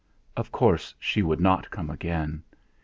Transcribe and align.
Of 0.35 0.51
course 0.51 0.95
she 0.97 1.21
would 1.21 1.39
not 1.39 1.69
come 1.69 1.91
again! 1.91 2.41